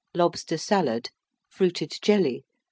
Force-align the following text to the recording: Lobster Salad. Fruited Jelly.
Lobster 0.15 0.57
Salad. 0.57 1.11
Fruited 1.47 1.91
Jelly. 2.01 2.43